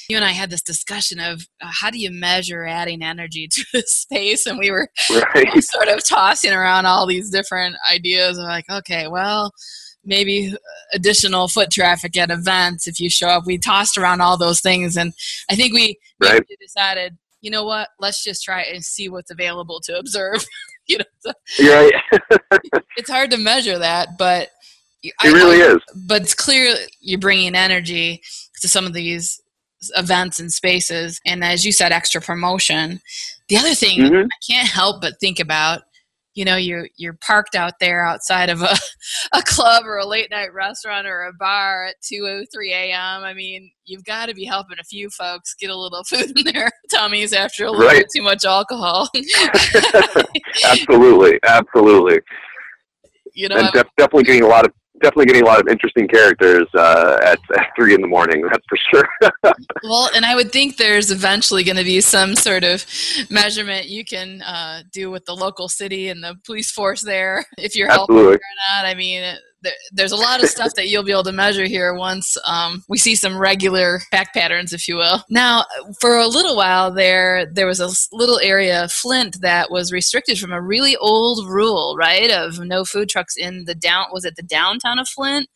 you 0.09 0.17
and 0.17 0.25
I 0.25 0.31
had 0.31 0.49
this 0.49 0.63
discussion 0.63 1.21
of 1.21 1.47
uh, 1.61 1.71
how 1.71 1.91
do 1.91 1.99
you 1.99 2.11
measure 2.11 2.65
adding 2.65 3.03
energy 3.03 3.47
to 3.53 3.65
the 3.73 3.83
space, 3.87 4.47
and 4.47 4.59
we 4.59 4.71
were 4.71 4.89
right. 5.11 5.63
sort 5.63 5.89
of 5.89 6.05
tossing 6.05 6.53
around 6.53 6.87
all 6.87 7.07
these 7.07 7.31
different 7.31 7.77
ideas. 7.91 8.39
Of 8.39 8.45
like, 8.45 8.69
okay, 8.71 9.07
well, 9.09 9.53
maybe 10.05 10.55
additional 10.93 11.49
foot 11.49 11.71
traffic 11.71 12.17
at 12.17 12.31
events 12.31 12.87
if 12.87 12.99
you 12.99 13.11
show 13.11 13.29
up. 13.29 13.45
We 13.47 13.59
tossed 13.59 13.99
around 13.99 14.23
all 14.23 14.39
those 14.39 14.61
things, 14.61 14.97
and 14.97 15.13
I 15.51 15.57
think 15.57 15.75
we 15.75 15.99
right. 16.21 16.43
decided, 16.61 17.19
you 17.43 17.51
know 17.51 17.65
what? 17.65 17.89
Let's 18.01 18.25
just 18.25 18.43
try 18.43 18.63
and 18.63 18.83
see 18.83 19.09
what's 19.09 19.31
available 19.31 19.81
to 19.85 19.99
observe. 19.99 20.45
you 20.89 20.99
know, 20.99 21.05
so 21.21 21.33
right. 21.61 21.93
it's 22.97 23.11
hard 23.11 23.31
to 23.33 23.37
measure 23.37 23.79
that, 23.79 24.17
but 24.17 24.49
it 25.03 25.13
I, 25.21 25.29
really 25.29 25.59
is. 25.59 25.79
But 25.95 26.23
it's 26.23 26.35
clear 26.35 26.75
you're 27.01 27.21
bringing 27.21 27.55
energy 27.55 28.23
to 28.63 28.69
some 28.69 28.87
of 28.87 28.95
these 28.95 29.41
events 29.97 30.39
and 30.39 30.53
spaces, 30.53 31.21
and 31.27 31.45
as 31.45 31.65
you 31.65 31.73
said, 31.73 31.93
extra 31.93 32.21
promotion. 32.21 33.01
The 33.49 33.57
other 33.57 33.75
thing 33.75 34.01
mm-hmm. 34.01 34.27
I 34.27 34.53
can't 34.53 34.69
help 34.69 35.01
but 35.01 35.21
think 35.21 35.41
about 35.41 35.83
you 36.39 36.45
know 36.45 36.57
you're 36.57 36.89
you're 36.97 37.15
parked 37.15 37.57
out 37.57 37.75
there 37.81 38.05
outside 38.05 38.49
of 38.49 38.63
a, 38.63 38.77
a 39.33 39.43
club 39.43 39.85
or 39.85 39.99
a 39.99 40.07
late 40.07 40.31
night 40.31 40.55
restaurant 40.55 41.07
or 41.07 41.25
a 41.25 41.33
bar 41.33 41.87
at 41.87 41.97
2 42.03 42.25
or 42.25 42.45
3 42.53 42.73
a.m 42.73 43.25
i 43.25 43.35
mean 43.35 43.69
you've 43.87 44.05
got 44.05 44.27
to 44.27 44.35
be 44.35 44.45
helping 44.45 44.79
a 44.79 44.85
few 44.85 45.11
folks 45.11 45.55
get 45.55 45.69
a 45.69 45.77
little 45.77 46.05
food 46.09 46.39
in 46.39 46.45
their 46.45 46.71
tummies 46.95 47.33
after 47.33 47.65
a 47.65 47.71
little 47.71 47.87
right. 47.87 47.99
bit 47.99 48.07
too 48.15 48.23
much 48.23 48.45
alcohol 48.45 49.09
absolutely 50.65 51.41
absolutely 51.45 52.21
you 53.35 53.49
know 53.49 53.57
and 53.57 53.73
definitely 53.97 54.23
getting 54.23 54.45
a 54.45 54.49
lot 54.49 54.65
of 54.65 54.73
definitely 55.01 55.27
getting 55.27 55.43
a 55.43 55.47
lot 55.47 55.61
of 55.61 55.69
interesting 55.69 56.09
characters 56.09 56.67
uh, 56.75 57.19
at, 57.23 57.39
at, 57.57 57.69
three 57.77 57.95
in 57.95 58.01
the 58.01 58.07
morning. 58.07 58.43
That's 58.43 58.65
for 58.69 58.79
sure. 58.91 59.09
well, 59.85 60.11
and 60.15 60.25
I 60.25 60.35
would 60.35 60.53
think 60.53 60.77
there's 60.77 61.11
eventually 61.11 61.65
going 61.65 61.77
to 61.77 61.85
be 61.85 62.01
some 62.01 62.35
sort 62.35 62.65
of 62.65 62.85
measurement 63.31 63.87
you 63.87 64.05
can 64.05 64.43
uh, 64.43 64.83
do 64.93 65.11
with 65.11 65.25
the 65.27 65.35
local 65.35 65.69
city 65.69 66.09
and 66.09 66.23
the 66.23 66.37
police 66.45 66.71
force 66.71 67.03
there 67.03 67.45
if 67.59 67.77
you're 67.77 67.89
helping 67.91 68.17
or 68.17 68.33
not. 68.33 68.85
I 68.85 68.95
mean, 68.95 69.37
there, 69.63 69.73
there's 69.93 70.13
a 70.13 70.17
lot 70.17 70.43
of 70.43 70.49
stuff 70.49 70.75
that 70.75 70.89
you'll 70.89 71.03
be 71.03 71.13
able 71.13 71.25
to 71.25 71.33
measure 71.33 71.67
here 71.67 71.95
once 71.95 72.37
um, 72.45 72.83
we 72.89 72.99
see 72.99 73.15
some 73.15 73.37
regular 73.37 74.01
fact 74.11 74.35
patterns, 74.35 74.73
if 74.73 74.89
you 74.89 74.97
will. 74.97 75.23
Now, 75.31 75.65
for 76.01 76.17
a 76.17 76.27
little 76.27 76.57
while 76.57 76.93
there, 76.93 77.47
there 77.53 77.67
was 77.67 77.81
a 77.81 77.91
little 78.17 78.39
area 78.41 78.85
of 78.85 78.93
Flint 78.93 79.41
that 79.41 79.71
was 79.71 79.93
restricted 79.93 80.39
from 80.39 80.53
a 80.53 80.63
really 80.63 80.97
old 80.97 81.49
rule, 81.49 81.97
right, 81.99 82.31
of 82.31 82.59
no 82.61 82.85
food 82.85 83.09
trucks 83.09 83.37
in 83.37 83.65
the 83.65 83.75
down. 83.75 84.07
Was 84.13 84.25
it 84.25 84.37
the 84.37 84.43
downtown 84.43 84.99
of 84.99 85.09
Flint? 85.09 85.49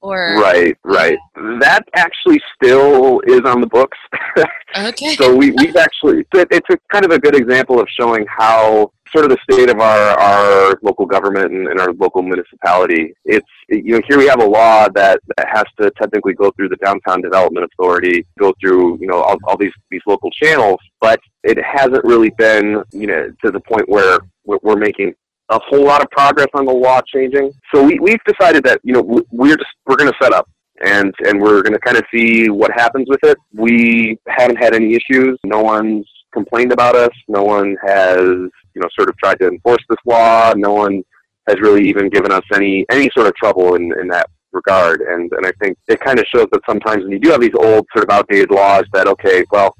Or 0.00 0.36
right, 0.40 0.76
right. 0.84 1.18
That 1.60 1.82
actually 1.96 2.40
still 2.54 3.20
is 3.26 3.40
on 3.44 3.60
the 3.60 3.66
books. 3.66 3.98
okay. 4.78 5.16
so 5.16 5.34
we 5.34 5.50
we've 5.50 5.74
actually 5.74 6.24
it's 6.32 6.70
a 6.70 6.78
kind 6.92 7.04
of 7.04 7.10
a 7.10 7.18
good 7.18 7.34
example 7.34 7.80
of 7.80 7.88
showing 7.98 8.24
how 8.28 8.92
sort 9.12 9.24
of 9.24 9.30
the 9.30 9.38
state 9.50 9.70
of 9.70 9.80
our, 9.80 10.18
our 10.18 10.78
local 10.82 11.06
government 11.06 11.52
and, 11.52 11.68
and, 11.68 11.80
our 11.80 11.92
local 11.94 12.22
municipality. 12.22 13.12
It's 13.24 13.46
you 13.68 13.94
know 13.94 14.00
here 14.08 14.18
we 14.18 14.26
have 14.26 14.40
a 14.40 14.46
law 14.46 14.88
that, 14.94 15.20
that 15.36 15.48
has 15.48 15.64
to 15.80 15.90
technically 16.00 16.34
go 16.34 16.50
through 16.52 16.68
the 16.68 16.76
downtown 16.76 17.20
development 17.20 17.68
authority, 17.72 18.26
go 18.38 18.52
through 18.60 18.98
you 19.00 19.06
know 19.06 19.22
all, 19.22 19.36
all 19.44 19.56
these 19.56 19.72
these 19.90 20.02
local 20.06 20.30
channels, 20.30 20.80
but 21.00 21.20
it 21.44 21.58
hasn't 21.62 22.04
really 22.04 22.30
been 22.38 22.82
you 22.92 23.06
know 23.06 23.30
to 23.44 23.50
the 23.50 23.60
point 23.60 23.88
where 23.88 24.18
we're, 24.44 24.76
making 24.76 25.12
a 25.50 25.58
whole 25.58 25.84
lot 25.84 26.02
of 26.02 26.10
progress 26.10 26.46
on 26.54 26.64
the 26.64 26.72
law 26.72 27.00
changing. 27.06 27.52
So 27.74 27.82
we 27.82 27.98
we've 27.98 28.22
decided 28.26 28.64
that 28.64 28.80
you 28.82 28.92
know 28.92 29.22
we're 29.30 29.56
just 29.56 29.70
we're 29.86 29.96
going 29.96 30.10
to 30.10 30.18
set 30.22 30.32
up 30.32 30.48
and 30.84 31.12
and 31.26 31.40
we're 31.40 31.62
going 31.62 31.72
to 31.72 31.80
kind 31.80 31.96
of 31.96 32.04
see 32.14 32.48
what 32.48 32.70
happens 32.72 33.08
with 33.08 33.20
it. 33.24 33.36
We 33.52 34.18
haven't 34.28 34.56
had 34.56 34.74
any 34.74 34.94
issues. 34.94 35.38
No 35.44 35.60
one's 35.60 36.06
complained 36.32 36.72
about 36.72 36.96
us. 36.96 37.10
No 37.28 37.42
one 37.42 37.76
has, 37.86 38.28
you 38.78 38.82
know, 38.82 38.88
sort 38.96 39.08
of 39.08 39.16
tried 39.18 39.40
to 39.40 39.48
enforce 39.48 39.82
this 39.88 39.98
law. 40.06 40.52
No 40.56 40.72
one 40.72 41.02
has 41.48 41.60
really 41.60 41.88
even 41.88 42.08
given 42.08 42.30
us 42.30 42.44
any 42.54 42.86
any 42.90 43.10
sort 43.14 43.26
of 43.26 43.34
trouble 43.34 43.74
in, 43.74 43.92
in 44.00 44.08
that 44.08 44.30
regard. 44.52 45.00
And 45.00 45.30
and 45.32 45.46
I 45.46 45.52
think 45.60 45.76
it 45.88 46.00
kind 46.00 46.18
of 46.18 46.26
shows 46.32 46.46
that 46.52 46.60
sometimes 46.68 47.02
when 47.02 47.12
you 47.12 47.18
do 47.18 47.30
have 47.30 47.40
these 47.40 47.50
old 47.58 47.86
sort 47.92 48.04
of 48.04 48.10
outdated 48.10 48.50
laws, 48.50 48.84
that 48.92 49.08
okay, 49.08 49.44
well, 49.50 49.74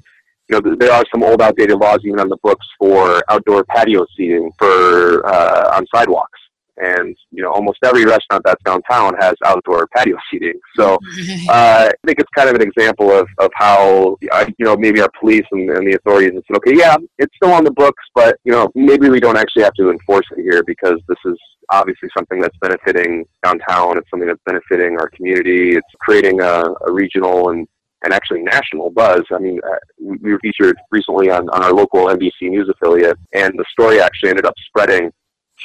you 0.49 0.61
know, 0.61 0.77
there 0.77 0.93
are 0.93 1.05
some 1.13 1.23
old 1.23 1.41
outdated 1.41 1.79
laws 1.79 2.01
even 2.05 2.21
on 2.21 2.29
the 2.29 2.39
books 2.43 2.67
for 2.79 3.23
outdoor 3.29 3.65
patio 3.65 4.05
seating 4.17 4.51
for 4.59 5.27
uh, 5.27 5.77
on 5.77 5.87
sidewalks 5.95 6.41
and 6.83 7.17
you 7.31 7.43
know 7.43 7.51
almost 7.53 7.79
every 7.85 8.05
restaurant 8.05 8.43
that's 8.45 8.63
downtown 8.65 9.15
has 9.21 9.35
outdoor 9.45 9.87
patio 9.95 10.17
seating. 10.31 10.59
So 10.77 10.95
uh, 11.49 11.89
I 11.89 12.07
think 12.07 12.21
it's 12.21 12.31
kind 12.37 12.49
of 12.49 12.55
an 12.55 12.63
example 12.63 13.11
of, 13.11 13.29
of 13.39 13.51
how 13.55 14.17
you 14.21 14.65
know 14.65 14.77
maybe 14.77 15.01
our 15.01 15.11
police 15.19 15.47
and, 15.53 15.71
and 15.71 15.87
the 15.87 15.97
authorities 15.97 16.33
have 16.35 16.43
said, 16.47 16.57
okay, 16.59 16.77
yeah, 16.77 16.97
it's 17.19 17.35
still 17.37 17.53
on 17.53 17.65
the 17.65 17.73
books, 17.73 18.03
but 18.15 18.39
you 18.45 18.53
know 18.53 18.71
maybe 18.75 19.09
we 19.09 19.21
don't 19.21 19.37
actually 19.37 19.63
have 19.63 19.75
to 19.75 19.91
enforce 19.91 20.27
it 20.37 20.43
here 20.43 20.63
because 20.67 21.01
this 21.09 21.19
is 21.25 21.37
obviously 21.71 22.09
something 22.17 22.41
that's 22.41 22.57
benefiting 22.61 23.25
downtown. 23.45 23.99
It's 23.99 24.09
something 24.11 24.29
that's 24.29 24.41
benefiting 24.47 24.99
our 24.99 25.11
community. 25.11 25.77
It's 25.77 25.87
creating 26.01 26.41
a, 26.41 26.65
a 26.87 26.93
regional 26.93 27.51
and 27.51 27.67
and 28.05 28.13
actually 28.13 28.43
national 28.43 28.91
buzz. 28.91 29.23
I 29.33 29.39
mean, 29.39 29.59
uh, 29.67 29.77
we 29.99 30.33
were 30.33 30.39
featured 30.41 30.77
recently 30.91 31.31
on, 31.31 31.49
on 31.51 31.65
our 31.65 31.73
local 31.73 32.07
NBC 32.07 32.43
News 32.43 32.69
affiliate, 32.69 33.19
and 33.35 33.53
the 33.59 33.65
story 33.73 34.01
actually 34.01 34.31
ended 34.31 34.47
up 34.47 34.55
spreading 34.69 35.11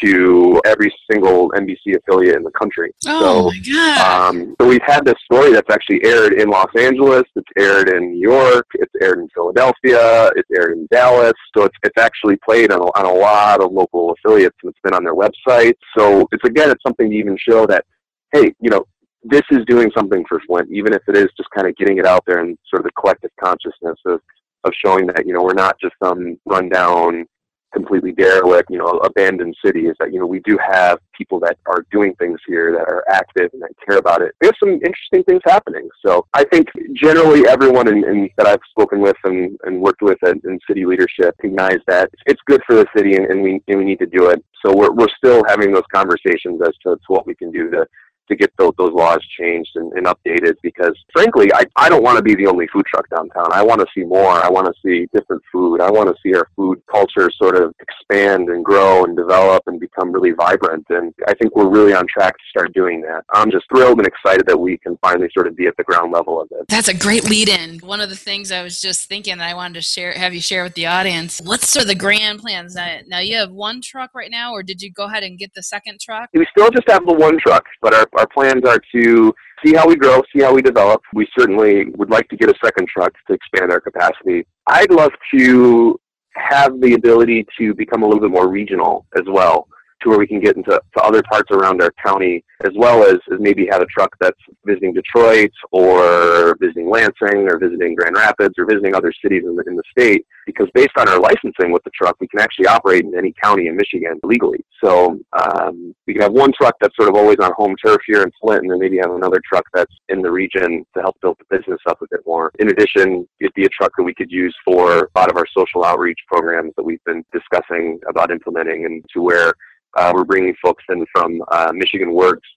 to 0.01 0.61
every 0.65 0.93
single 1.11 1.49
NBC 1.51 1.95
affiliate 1.95 2.35
in 2.35 2.43
the 2.43 2.51
country. 2.51 2.91
Oh 3.05 3.51
so, 3.51 3.51
my 3.51 3.59
god! 3.59 4.29
Um, 4.29 4.55
so 4.59 4.67
we've 4.67 4.81
had 4.85 5.05
this 5.05 5.15
story 5.25 5.51
that's 5.51 5.69
actually 5.69 6.03
aired 6.03 6.33
in 6.33 6.49
Los 6.49 6.69
Angeles. 6.77 7.23
It's 7.35 7.49
aired 7.57 7.89
in 7.89 8.11
New 8.11 8.19
York. 8.19 8.65
It's 8.75 8.93
aired 9.01 9.19
in 9.19 9.27
Philadelphia. 9.33 10.31
It's 10.35 10.49
aired 10.55 10.77
in 10.77 10.87
Dallas. 10.91 11.33
So 11.55 11.65
it's 11.65 11.77
it's 11.83 11.97
actually 11.97 12.37
played 12.37 12.71
on 12.71 12.81
a, 12.81 12.85
on 12.97 13.05
a 13.05 13.13
lot 13.13 13.61
of 13.61 13.71
local 13.71 14.11
affiliates, 14.13 14.57
and 14.63 14.69
it's 14.71 14.79
been 14.83 14.93
on 14.93 15.03
their 15.03 15.15
website. 15.15 15.75
So 15.97 16.27
it's 16.31 16.43
again, 16.43 16.71
it's 16.71 16.83
something 16.83 17.09
to 17.09 17.15
even 17.15 17.37
show 17.37 17.65
that 17.67 17.85
hey, 18.33 18.53
you 18.59 18.69
know, 18.69 18.85
this 19.23 19.43
is 19.51 19.59
doing 19.67 19.91
something 19.95 20.25
for 20.27 20.41
Flint, 20.47 20.69
even 20.71 20.93
if 20.93 21.01
it 21.07 21.15
is 21.15 21.29
just 21.37 21.49
kind 21.51 21.67
of 21.67 21.75
getting 21.77 21.97
it 21.97 22.05
out 22.05 22.23
there 22.25 22.39
and 22.39 22.57
sort 22.69 22.81
of 22.81 22.85
the 22.85 22.91
collective 22.99 23.31
consciousness 23.41 23.97
of 24.05 24.19
of 24.65 24.73
showing 24.85 25.05
that 25.07 25.25
you 25.25 25.33
know 25.33 25.43
we're 25.43 25.53
not 25.53 25.79
just 25.79 25.93
some 26.01 26.37
rundown 26.45 27.25
completely 27.73 28.11
derelict, 28.11 28.69
you 28.69 28.77
know, 28.77 28.89
abandoned 29.09 29.55
city 29.63 29.87
is 29.87 29.95
that, 29.99 30.13
you 30.13 30.19
know, 30.19 30.25
we 30.25 30.39
do 30.41 30.57
have 30.57 30.99
people 31.17 31.39
that 31.41 31.57
are 31.65 31.85
doing 31.91 32.15
things 32.15 32.39
here 32.47 32.71
that 32.71 32.87
are 32.91 33.03
active 33.09 33.49
and 33.53 33.61
that 33.61 33.71
care 33.87 33.97
about 33.97 34.21
it. 34.21 34.33
We 34.41 34.47
have 34.47 34.55
some 34.59 34.73
interesting 34.73 35.23
things 35.23 35.41
happening. 35.45 35.89
So 36.05 36.25
I 36.33 36.43
think 36.45 36.69
generally 36.93 37.47
everyone 37.47 37.87
in, 37.87 38.03
in 38.03 38.29
that 38.37 38.47
I've 38.47 38.59
spoken 38.69 38.99
with 39.01 39.17
and, 39.23 39.57
and 39.63 39.81
worked 39.81 40.01
with 40.01 40.17
in, 40.23 40.41
in 40.45 40.59
city 40.67 40.85
leadership 40.85 41.35
recognize 41.43 41.79
that 41.87 42.09
it's 42.25 42.41
good 42.45 42.61
for 42.65 42.75
the 42.75 42.85
city 42.95 43.15
and, 43.15 43.25
and, 43.25 43.41
we, 43.41 43.61
and 43.67 43.77
we 43.77 43.85
need 43.85 43.99
to 43.99 44.05
do 44.05 44.29
it. 44.29 44.43
So 44.65 44.75
we're, 44.75 44.91
we're 44.91 45.07
still 45.17 45.43
having 45.47 45.73
those 45.73 45.83
conversations 45.93 46.61
as 46.61 46.73
to, 46.83 46.95
to 46.95 47.07
what 47.07 47.27
we 47.27 47.35
can 47.35 47.51
do 47.51 47.69
to, 47.71 47.85
to 48.27 48.35
get 48.35 48.51
those, 48.57 48.73
those 48.77 48.93
laws 48.93 49.19
changed 49.39 49.71
and, 49.75 49.91
and 49.93 50.05
updated 50.05 50.55
because 50.61 50.97
frankly 51.11 51.51
I, 51.53 51.63
I 51.75 51.89
don't 51.89 52.03
want 52.03 52.17
to 52.17 52.23
be 52.23 52.35
the 52.35 52.47
only 52.47 52.67
food 52.67 52.85
truck 52.85 53.09
downtown. 53.09 53.51
I 53.51 53.63
want 53.63 53.81
to 53.81 53.87
see 53.95 54.03
more. 54.03 54.31
I 54.43 54.49
want 54.49 54.67
to 54.67 54.73
see 54.85 55.07
different 55.13 55.41
food. 55.51 55.81
I 55.81 55.91
want 55.91 56.09
to 56.09 56.15
see 56.23 56.35
our 56.35 56.47
food 56.55 56.81
culture 56.91 57.29
sort 57.31 57.55
of 57.55 57.73
expand 57.79 58.49
and 58.49 58.63
grow 58.63 59.03
and 59.03 59.15
develop 59.15 59.63
and 59.67 59.79
become 59.79 60.11
really 60.11 60.31
vibrant 60.31 60.85
and 60.89 61.13
i 61.27 61.33
think 61.35 61.55
we're 61.55 61.69
really 61.69 61.93
on 61.93 62.05
track 62.07 62.33
to 62.33 62.43
start 62.49 62.73
doing 62.73 63.01
that. 63.01 63.23
I'm 63.33 63.51
just 63.51 63.65
thrilled 63.69 63.97
and 63.99 64.07
excited 64.07 64.45
that 64.47 64.57
we 64.57 64.77
can 64.77 64.97
finally 64.97 65.29
sort 65.33 65.47
of 65.47 65.55
be 65.55 65.67
at 65.67 65.75
the 65.77 65.83
ground 65.83 66.11
level 66.11 66.41
of 66.41 66.47
it. 66.51 66.67
That's 66.67 66.87
a 66.87 66.93
great 66.93 67.29
lead 67.29 67.49
in 67.49 67.79
one 67.79 68.01
of 68.01 68.09
the 68.09 68.15
things 68.15 68.51
i 68.51 68.63
was 68.63 68.81
just 68.81 69.07
thinking 69.07 69.37
that 69.37 69.49
i 69.49 69.53
wanted 69.53 69.75
to 69.75 69.81
share 69.81 70.13
have 70.13 70.33
you 70.33 70.41
share 70.41 70.63
with 70.63 70.73
the 70.75 70.85
audience 70.85 71.41
what's 71.43 71.69
sort 71.69 71.83
of 71.83 71.87
the 71.87 71.95
grand 71.95 72.39
plans? 72.39 72.75
Now, 72.75 72.99
now 73.07 73.19
you 73.19 73.35
have 73.37 73.51
one 73.51 73.81
truck 73.81 74.11
right 74.13 74.31
now 74.31 74.53
or 74.53 74.63
did 74.63 74.81
you 74.81 74.91
go 74.91 75.05
ahead 75.05 75.23
and 75.23 75.37
get 75.37 75.53
the 75.53 75.63
second 75.63 75.99
truck? 75.99 76.29
We 76.33 76.45
still 76.51 76.69
just 76.69 76.89
have 76.89 77.05
the 77.05 77.13
one 77.13 77.37
truck 77.39 77.65
but 77.81 77.93
our 77.93 78.07
our 78.15 78.27
plans 78.27 78.63
are 78.65 78.79
to 78.93 79.33
see 79.65 79.73
how 79.73 79.87
we 79.87 79.95
grow, 79.95 80.21
see 80.35 80.43
how 80.43 80.53
we 80.53 80.61
develop. 80.61 81.01
We 81.13 81.27
certainly 81.37 81.85
would 81.95 82.09
like 82.09 82.27
to 82.29 82.37
get 82.37 82.49
a 82.49 82.53
second 82.63 82.87
truck 82.87 83.13
to 83.27 83.33
expand 83.33 83.71
our 83.71 83.79
capacity. 83.79 84.45
I'd 84.67 84.91
love 84.91 85.11
to 85.35 85.99
have 86.35 86.79
the 86.81 86.93
ability 86.93 87.45
to 87.59 87.73
become 87.75 88.03
a 88.03 88.05
little 88.05 88.21
bit 88.21 88.31
more 88.31 88.47
regional 88.47 89.05
as 89.15 89.23
well 89.27 89.67
to 90.03 90.09
where 90.09 90.19
we 90.19 90.27
can 90.27 90.39
get 90.39 90.55
into 90.55 90.71
to 90.71 91.01
other 91.01 91.23
parts 91.23 91.49
around 91.51 91.81
our 91.81 91.91
county, 92.03 92.43
as 92.63 92.71
well 92.75 93.03
as, 93.03 93.15
as 93.33 93.39
maybe 93.39 93.67
have 93.71 93.81
a 93.81 93.85
truck 93.85 94.15
that's 94.19 94.39
visiting 94.65 94.93
Detroit 94.93 95.51
or 95.71 96.55
visiting 96.59 96.89
Lansing 96.89 97.49
or 97.49 97.57
visiting 97.57 97.95
Grand 97.95 98.15
Rapids 98.15 98.55
or 98.57 98.65
visiting 98.65 98.95
other 98.95 99.13
cities 99.21 99.43
in 99.45 99.55
the, 99.55 99.63
in 99.67 99.75
the 99.75 99.83
state. 99.89 100.25
Because 100.45 100.67
based 100.73 100.91
on 100.97 101.07
our 101.07 101.19
licensing 101.19 101.71
with 101.71 101.83
the 101.83 101.91
truck, 101.91 102.17
we 102.19 102.27
can 102.27 102.41
actually 102.41 102.67
operate 102.67 103.05
in 103.05 103.17
any 103.17 103.33
county 103.41 103.67
in 103.67 103.77
Michigan 103.77 104.19
legally. 104.23 104.59
So 104.83 105.17
um, 105.31 105.95
we 106.05 106.13
can 106.13 106.21
have 106.21 106.33
one 106.33 106.51
truck 106.51 106.75
that's 106.81 106.95
sort 106.97 107.07
of 107.07 107.15
always 107.15 107.37
on 107.41 107.53
home 107.55 107.75
turf 107.83 108.01
here 108.05 108.23
in 108.23 108.31
Flint, 108.41 108.63
and 108.63 108.71
then 108.71 108.79
maybe 108.79 108.97
have 108.97 109.11
another 109.11 109.41
truck 109.47 109.63
that's 109.73 109.93
in 110.09 110.21
the 110.21 110.29
region 110.29 110.85
to 110.95 111.01
help 111.01 111.15
build 111.21 111.37
the 111.39 111.57
business 111.57 111.79
up 111.87 112.01
a 112.01 112.05
bit 112.11 112.19
more. 112.25 112.51
In 112.59 112.69
addition, 112.69 113.27
it'd 113.39 113.53
be 113.53 113.63
a 113.63 113.69
truck 113.69 113.93
that 113.97 114.03
we 114.03 114.13
could 114.13 114.31
use 114.31 114.55
for 114.65 115.09
a 115.15 115.19
lot 115.19 115.31
of 115.31 115.37
our 115.37 115.45
social 115.57 115.85
outreach 115.85 116.19
programs 116.27 116.73
that 116.75 116.83
we've 116.83 117.03
been 117.05 117.23
discussing 117.31 117.99
about 118.09 118.29
implementing, 118.29 118.85
and 118.85 119.05
to 119.13 119.21
where 119.21 119.53
uh, 119.95 120.11
we're 120.13 120.23
bringing 120.23 120.55
folks 120.61 120.83
in 120.89 121.05
from 121.11 121.41
uh, 121.51 121.71
Michigan 121.73 122.13
Works 122.13 122.47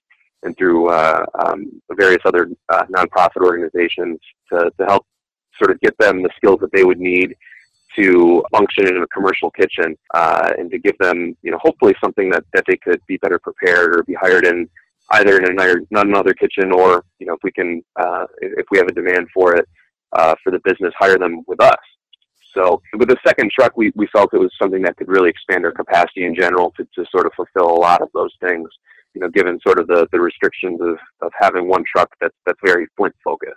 and 0.43 0.55
through 0.57 0.89
uh, 0.89 1.25
um, 1.45 1.81
various 1.93 2.21
other 2.25 2.49
uh, 2.69 2.83
nonprofit 2.85 3.41
organizations 3.43 4.19
to, 4.51 4.71
to 4.79 4.85
help 4.85 5.05
sort 5.57 5.71
of 5.71 5.79
get 5.81 5.97
them 5.97 6.21
the 6.21 6.29
skills 6.37 6.59
that 6.61 6.71
they 6.71 6.83
would 6.83 6.99
need 6.99 7.35
to 7.95 8.43
function 8.51 8.87
in 8.87 9.01
a 9.01 9.07
commercial 9.07 9.49
kitchen 9.51 9.97
uh, 10.13 10.51
and 10.57 10.69
to 10.69 10.77
give 10.77 10.97
them, 10.99 11.35
you 11.41 11.51
know, 11.51 11.57
hopefully 11.61 11.95
something 12.03 12.29
that, 12.29 12.43
that 12.53 12.63
they 12.67 12.77
could 12.77 13.01
be 13.07 13.17
better 13.17 13.39
prepared 13.39 13.95
or 13.95 14.03
be 14.03 14.13
hired 14.13 14.45
in 14.45 14.69
either 15.11 15.37
in 15.37 15.49
another, 15.49 15.81
not 15.89 16.05
another 16.05 16.33
kitchen 16.33 16.71
or, 16.71 17.03
you 17.19 17.25
know, 17.25 17.33
if 17.33 17.39
we 17.43 17.51
can, 17.51 17.81
uh, 17.95 18.25
if 18.41 18.65
we 18.71 18.77
have 18.77 18.87
a 18.87 18.93
demand 18.93 19.27
for 19.33 19.55
it 19.55 19.67
uh, 20.13 20.35
for 20.43 20.51
the 20.51 20.59
business, 20.63 20.93
hire 20.97 21.17
them 21.17 21.43
with 21.47 21.61
us. 21.61 21.77
So 22.57 22.81
with 22.97 23.09
the 23.09 23.17
second 23.25 23.51
truck, 23.51 23.77
we, 23.77 23.91
we 23.95 24.07
felt 24.07 24.33
it 24.33 24.39
was 24.39 24.51
something 24.59 24.81
that 24.81 24.97
could 24.97 25.07
really 25.07 25.29
expand 25.29 25.63
our 25.65 25.71
capacity 25.71 26.25
in 26.25 26.35
general 26.35 26.73
to, 26.77 26.87
to 26.95 27.05
sort 27.11 27.27
of 27.27 27.33
fulfill 27.35 27.69
a 27.69 27.79
lot 27.79 28.01
of 28.01 28.09
those 28.13 28.33
things, 28.41 28.67
you 29.13 29.21
know, 29.21 29.29
given 29.29 29.59
sort 29.65 29.79
of 29.79 29.87
the, 29.87 30.07
the 30.11 30.19
restrictions 30.19 30.81
of, 30.81 30.97
of 31.21 31.31
having 31.39 31.67
one 31.67 31.83
truck 31.89 32.09
that's, 32.19 32.35
that's 32.45 32.59
very 32.65 32.87
Flint 32.97 33.15
focused. 33.23 33.53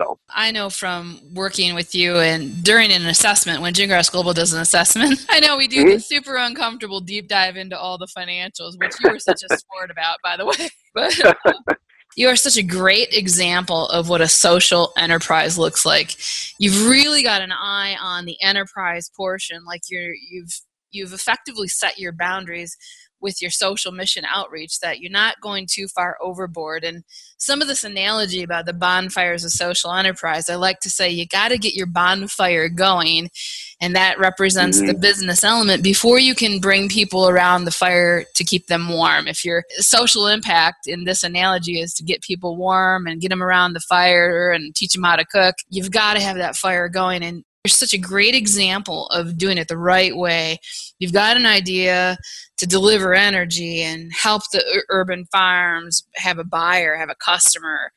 So 0.00 0.18
I 0.28 0.50
know 0.50 0.70
from 0.70 1.20
working 1.34 1.74
with 1.74 1.94
you 1.94 2.16
and 2.16 2.64
during 2.64 2.90
an 2.90 3.06
assessment, 3.06 3.60
when 3.60 3.74
Gingras 3.74 4.10
Global 4.10 4.32
does 4.32 4.52
an 4.52 4.60
assessment, 4.60 5.24
I 5.30 5.40
know 5.40 5.56
we 5.56 5.68
do 5.68 5.84
mm-hmm. 5.84 5.90
the 5.90 6.00
super 6.00 6.36
uncomfortable 6.36 7.00
deep 7.00 7.28
dive 7.28 7.56
into 7.56 7.78
all 7.78 7.98
the 7.98 8.08
financials, 8.16 8.78
which 8.78 8.94
you 9.02 9.10
were 9.10 9.20
such 9.20 9.42
a 9.48 9.56
sport 9.56 9.90
about, 9.90 10.18
by 10.22 10.36
the 10.36 10.46
way. 10.46 10.68
But 10.94 11.12
you 12.16 12.28
are 12.28 12.36
such 12.36 12.56
a 12.56 12.62
great 12.62 13.12
example 13.12 13.88
of 13.88 14.08
what 14.08 14.20
a 14.20 14.28
social 14.28 14.92
enterprise 14.96 15.58
looks 15.58 15.84
like. 15.84 16.16
You've 16.58 16.88
really 16.88 17.22
got 17.22 17.42
an 17.42 17.52
eye 17.52 17.96
on 18.00 18.24
the 18.24 18.40
enterprise 18.42 19.10
portion, 19.16 19.64
like 19.64 19.82
you're 19.90 20.14
you've 20.30 20.60
you've 20.90 21.12
effectively 21.12 21.68
set 21.68 21.98
your 21.98 22.12
boundaries 22.12 22.76
with 23.24 23.40
your 23.40 23.50
social 23.50 23.90
mission 23.90 24.24
outreach 24.26 24.78
that 24.80 25.00
you're 25.00 25.10
not 25.10 25.40
going 25.40 25.66
too 25.68 25.88
far 25.88 26.18
overboard. 26.20 26.84
And 26.84 27.02
some 27.38 27.62
of 27.62 27.66
this 27.66 27.82
analogy 27.82 28.42
about 28.42 28.66
the 28.66 28.74
bonfires 28.74 29.44
of 29.44 29.50
social 29.50 29.92
enterprise, 29.92 30.50
I 30.50 30.56
like 30.56 30.78
to 30.80 30.90
say 30.90 31.10
you 31.10 31.26
got 31.26 31.48
to 31.48 31.58
get 31.58 31.74
your 31.74 31.86
bonfire 31.86 32.68
going, 32.68 33.30
and 33.80 33.96
that 33.96 34.18
represents 34.18 34.76
mm-hmm. 34.78 34.88
the 34.88 34.94
business 34.94 35.42
element 35.42 35.82
before 35.82 36.18
you 36.18 36.34
can 36.34 36.60
bring 36.60 36.88
people 36.88 37.26
around 37.28 37.64
the 37.64 37.70
fire 37.70 38.24
to 38.34 38.44
keep 38.44 38.66
them 38.66 38.90
warm. 38.90 39.26
If 39.26 39.44
your 39.44 39.64
social 39.78 40.26
impact 40.26 40.86
in 40.86 41.04
this 41.04 41.24
analogy 41.24 41.80
is 41.80 41.94
to 41.94 42.04
get 42.04 42.20
people 42.20 42.56
warm 42.56 43.06
and 43.06 43.22
get 43.22 43.30
them 43.30 43.42
around 43.42 43.72
the 43.72 43.80
fire 43.80 44.52
and 44.52 44.74
teach 44.74 44.92
them 44.92 45.02
how 45.02 45.16
to 45.16 45.24
cook, 45.24 45.54
you've 45.70 45.90
got 45.90 46.14
to 46.14 46.20
have 46.20 46.36
that 46.36 46.56
fire 46.56 46.90
going. 46.90 47.24
And 47.24 47.42
you're 47.64 47.70
such 47.70 47.94
a 47.94 47.98
great 47.98 48.34
example 48.34 49.06
of 49.06 49.38
doing 49.38 49.56
it 49.56 49.68
the 49.68 49.78
right 49.78 50.14
way. 50.14 50.58
You've 50.98 51.14
got 51.14 51.38
an 51.38 51.46
idea 51.46 52.18
to 52.58 52.66
deliver 52.66 53.14
energy 53.14 53.80
and 53.80 54.12
help 54.12 54.42
the 54.52 54.84
urban 54.90 55.24
farms 55.32 56.06
have 56.16 56.38
a 56.38 56.44
buyer, 56.44 56.94
have 56.96 57.08
a 57.08 57.14
customer, 57.14 57.90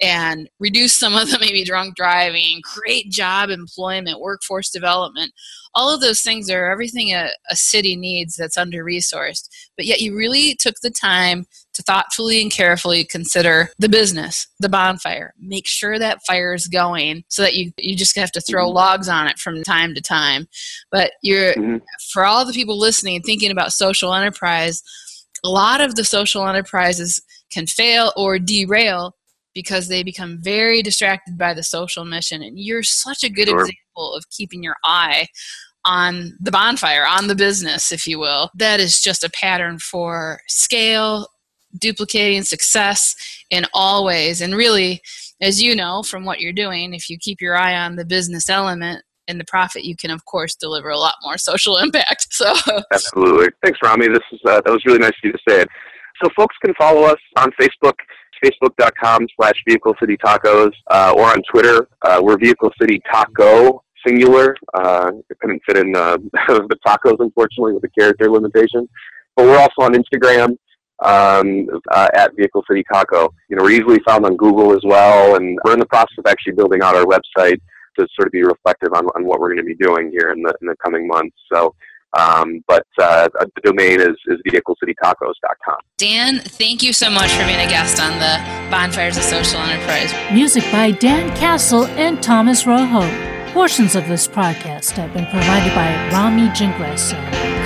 and 0.00 0.50
reduce 0.58 0.92
some 0.92 1.14
of 1.14 1.30
the 1.30 1.38
maybe 1.40 1.62
drunk 1.62 1.94
driving, 1.94 2.62
create 2.64 3.12
job 3.12 3.48
employment, 3.48 4.20
workforce 4.20 4.70
development. 4.70 5.32
All 5.74 5.92
of 5.92 6.00
those 6.00 6.20
things 6.20 6.50
are 6.50 6.70
everything 6.70 7.12
a, 7.12 7.30
a 7.50 7.56
city 7.56 7.96
needs 7.96 8.36
that's 8.36 8.56
under 8.56 8.84
resourced. 8.84 9.48
But 9.76 9.86
yet 9.86 10.00
you 10.00 10.16
really 10.16 10.54
took 10.54 10.76
the 10.82 10.90
time 10.90 11.46
to 11.74 11.82
thoughtfully 11.82 12.42
and 12.42 12.50
carefully 12.50 13.04
consider 13.04 13.70
the 13.78 13.88
business, 13.88 14.46
the 14.60 14.68
bonfire. 14.68 15.32
Make 15.40 15.66
sure 15.66 15.98
that 15.98 16.20
fire 16.26 16.54
is 16.54 16.68
going 16.68 17.24
so 17.28 17.42
that 17.42 17.54
you, 17.54 17.72
you 17.78 17.96
just 17.96 18.16
have 18.16 18.32
to 18.32 18.40
throw 18.40 18.66
mm-hmm. 18.66 18.76
logs 18.76 19.08
on 19.08 19.28
it 19.28 19.38
from 19.38 19.62
time 19.62 19.94
to 19.94 20.00
time. 20.00 20.48
But 20.90 21.12
you're 21.22 21.54
mm-hmm. 21.54 21.78
for 22.12 22.24
all 22.24 22.44
the 22.44 22.52
people 22.52 22.78
listening 22.78 23.22
thinking 23.22 23.50
about 23.50 23.72
social 23.72 24.14
enterprise, 24.14 24.82
a 25.44 25.48
lot 25.48 25.80
of 25.80 25.94
the 25.94 26.04
social 26.04 26.46
enterprises 26.46 27.20
can 27.50 27.66
fail 27.66 28.12
or 28.16 28.38
derail 28.38 29.14
because 29.54 29.88
they 29.88 30.02
become 30.02 30.38
very 30.40 30.82
distracted 30.82 31.36
by 31.36 31.54
the 31.54 31.62
social 31.62 32.04
mission. 32.04 32.42
And 32.42 32.58
you're 32.58 32.82
such 32.82 33.22
a 33.22 33.28
good 33.28 33.48
sure. 33.48 33.60
example 33.60 34.14
of 34.14 34.28
keeping 34.30 34.62
your 34.62 34.76
eye 34.84 35.26
on 35.84 36.36
the 36.40 36.50
bonfire, 36.50 37.06
on 37.06 37.26
the 37.26 37.34
business, 37.34 37.92
if 37.92 38.06
you 38.06 38.18
will. 38.18 38.50
That 38.54 38.80
is 38.80 39.00
just 39.00 39.24
a 39.24 39.30
pattern 39.30 39.78
for 39.78 40.40
scale, 40.48 41.28
duplicating 41.78 42.42
success 42.42 43.14
in 43.50 43.66
all 43.74 44.04
ways. 44.04 44.40
And 44.40 44.54
really, 44.54 45.00
as 45.40 45.62
you 45.62 45.74
know 45.74 46.02
from 46.02 46.24
what 46.24 46.40
you're 46.40 46.52
doing, 46.52 46.94
if 46.94 47.10
you 47.10 47.18
keep 47.18 47.40
your 47.40 47.56
eye 47.56 47.76
on 47.76 47.96
the 47.96 48.04
business 48.04 48.48
element, 48.48 49.04
and 49.28 49.38
the 49.38 49.44
profit, 49.44 49.84
you 49.84 49.96
can 49.96 50.10
of 50.10 50.24
course 50.24 50.56
deliver 50.56 50.90
a 50.90 50.98
lot 50.98 51.14
more 51.22 51.38
social 51.38 51.78
impact. 51.78 52.26
So 52.32 52.52
absolutely, 52.92 53.48
thanks, 53.62 53.78
Romy. 53.82 54.08
This 54.08 54.18
is 54.32 54.40
uh, 54.44 54.60
that 54.64 54.72
was 54.72 54.84
really 54.84 54.98
nice 54.98 55.10
of 55.10 55.24
you 55.24 55.32
to 55.32 55.38
say 55.48 55.60
it. 55.62 55.68
So 56.22 56.28
folks 56.36 56.56
can 56.64 56.74
follow 56.74 57.02
us 57.02 57.18
on 57.36 57.50
Facebook 57.52 57.94
facebook.com 58.44 59.26
slash 59.36 59.54
Vehicle 59.68 59.94
City 60.00 60.16
Tacos, 60.16 60.72
uh, 60.90 61.14
or 61.16 61.26
on 61.26 61.42
Twitter. 61.50 61.88
Uh, 62.02 62.20
we're 62.22 62.36
Vehicle 62.38 62.72
City 62.80 63.00
Taco, 63.10 63.82
singular. 64.06 64.56
Uh, 64.74 65.12
it 65.30 65.38
couldn't 65.40 65.62
fit 65.66 65.76
in 65.76 65.94
uh, 65.96 66.16
the 66.48 66.78
tacos, 66.86 67.20
unfortunately, 67.20 67.72
with 67.72 67.82
the 67.82 67.88
character 67.88 68.30
limitation. 68.30 68.88
But 69.36 69.46
we're 69.46 69.58
also 69.58 69.82
on 69.82 69.94
Instagram 69.94 70.56
um, 71.02 71.68
uh, 71.90 72.08
at 72.14 72.36
Vehicle 72.36 72.64
City 72.68 72.84
Taco. 72.92 73.32
You 73.48 73.56
know, 73.56 73.62
we're 73.62 73.70
easily 73.70 74.00
found 74.06 74.26
on 74.26 74.36
Google 74.36 74.74
as 74.74 74.82
well, 74.84 75.36
and 75.36 75.58
we're 75.64 75.72
in 75.72 75.80
the 75.80 75.86
process 75.86 76.18
of 76.18 76.26
actually 76.26 76.52
building 76.52 76.82
out 76.82 76.94
our 76.94 77.04
website 77.04 77.60
to 77.98 78.06
sort 78.14 78.26
of 78.26 78.32
be 78.32 78.42
reflective 78.42 78.92
on, 78.94 79.06
on 79.14 79.24
what 79.24 79.40
we're 79.40 79.48
going 79.48 79.58
to 79.58 79.64
be 79.64 79.74
doing 79.74 80.10
here 80.10 80.30
in 80.30 80.42
the, 80.42 80.54
in 80.62 80.68
the 80.68 80.76
coming 80.82 81.06
months. 81.06 81.36
So 81.52 81.74
um, 82.18 82.62
but 82.68 82.86
uh, 83.00 83.28
the 83.32 83.60
domain 83.62 84.00
is, 84.00 84.16
is 84.26 84.38
vehiclecitytacos.com. 84.46 85.78
Dan, 85.96 86.40
thank 86.40 86.82
you 86.82 86.92
so 86.92 87.10
much 87.10 87.30
for 87.30 87.44
being 87.44 87.60
a 87.60 87.68
guest 87.68 88.00
on 88.00 88.12
the 88.18 88.70
Bonfires 88.70 89.16
of 89.16 89.22
Social 89.22 89.60
Enterprise. 89.60 90.12
Music 90.32 90.62
by 90.70 90.90
Dan 90.90 91.34
Castle 91.36 91.86
and 91.86 92.22
Thomas 92.22 92.66
Rojo. 92.66 93.31
Portions 93.52 93.94
of 93.94 94.08
this 94.08 94.26
podcast 94.26 94.92
have 94.92 95.12
been 95.12 95.26
provided 95.26 95.74
by 95.74 96.10
Romy 96.10 96.48
Gingras. 96.48 97.12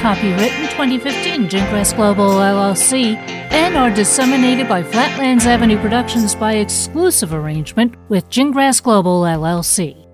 Copywritten 0.01 0.69
2015 0.71 1.49
Gingras 1.49 1.95
Global 1.95 2.31
LLC 2.31 3.15
and 3.53 3.77
are 3.77 3.95
disseminated 3.95 4.69
by 4.69 4.83
Flatlands 4.83 5.47
Avenue 5.47 5.81
Productions 5.81 6.35
by 6.35 6.55
exclusive 6.55 7.33
arrangement 7.33 7.95
with 8.09 8.29
Gingras 8.31 8.83
Global 8.83 9.23
LLC. 9.23 10.06